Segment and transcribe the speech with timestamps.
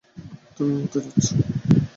[0.55, 1.27] তুমি মরতে যাচ্ছ।